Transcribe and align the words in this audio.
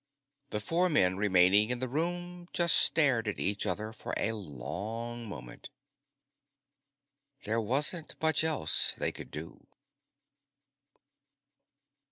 The 0.49 0.59
four 0.59 0.89
men 0.89 1.15
remaining 1.15 1.69
in 1.69 1.77
the 1.77 1.87
room 1.87 2.47
just 2.53 2.75
stared 2.75 3.27
at 3.27 3.39
each 3.39 3.67
other 3.67 3.93
for 3.93 4.15
a 4.17 4.31
long 4.31 5.29
moment. 5.29 5.69
There 7.43 7.61
wasn't 7.61 8.19
much 8.19 8.43
else 8.43 8.93
they 8.97 9.11
could 9.11 9.29
do. 9.29 9.67